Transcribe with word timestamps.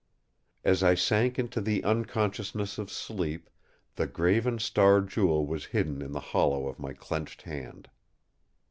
As 0.63 0.81
I 0.81 0.95
sank 0.95 1.37
into 1.37 1.61
the 1.61 1.83
unconsciousness 1.83 2.79
of 2.79 2.89
sleep, 2.91 3.51
the 3.97 4.07
graven 4.07 4.57
Star 4.57 4.99
Jewel 5.01 5.45
was 5.45 5.65
hidden 5.65 6.01
in 6.01 6.11
the 6.11 6.19
hollow 6.33 6.67
of 6.67 6.79
my 6.79 6.93
clenched 6.93 7.43
hand. 7.43 7.87